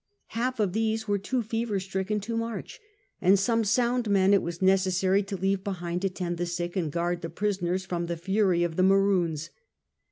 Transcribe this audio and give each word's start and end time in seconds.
Half 0.29 0.59
of 0.59 0.73
these 0.73 1.07
were 1.07 1.19
too 1.19 1.43
fever 1.43 1.79
stricken 1.79 2.19
to 2.21 2.35
march, 2.35 2.79
and 3.21 3.37
some 3.37 3.63
sound 3.63 4.09
men 4.09 4.33
it 4.33 4.41
was 4.41 4.59
necessary 4.59 5.21
to 5.21 5.37
leave, 5.37 5.63
behind 5.63 6.01
to 6.01 6.09
tend 6.09 6.37
the 6.39 6.47
sick 6.47 6.75
and 6.75 6.91
guard 6.91 7.21
the 7.21 7.29
prisoners 7.29 7.85
from 7.85 8.07
the 8.07 8.17
fury 8.17 8.63
of 8.63 8.77
the 8.77 8.81
Maroons. 8.81 9.51